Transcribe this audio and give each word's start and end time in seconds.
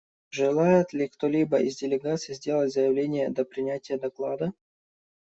Желает 0.31 0.93
ли 0.93 1.07
кто-либо 1.07 1.59
из 1.59 1.75
делегаций 1.77 2.33
сделать 2.33 2.73
заявление 2.73 3.29
до 3.29 3.45
принятия 3.45 3.99
доклада? 3.99 4.51